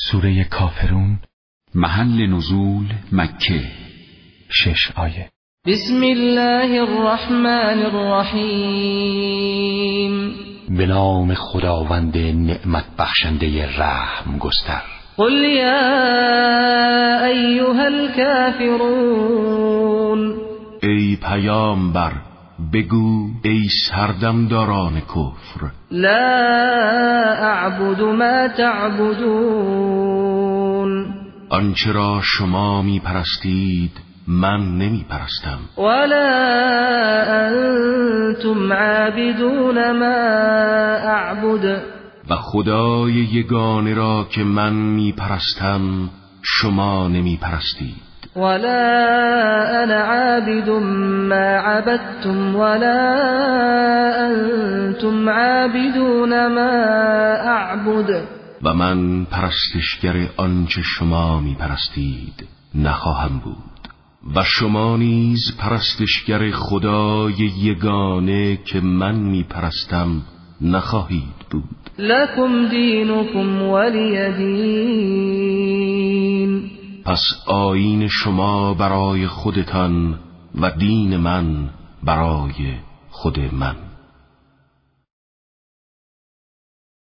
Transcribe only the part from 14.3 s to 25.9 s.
گستر. قل یا ایها الكافرون ای پیامبر بگو ای سردمداران کفر.